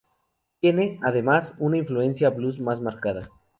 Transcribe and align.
Tiene, 0.61 0.99
además, 1.03 1.53
una 1.59 1.77
influencia 1.77 2.31
blues 2.31 2.59
más 2.59 2.81
marcada. 2.81 3.29